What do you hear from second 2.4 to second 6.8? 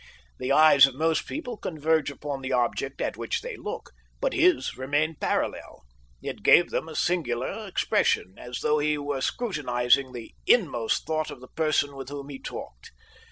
the object at which they look, but his remained parallel. It gave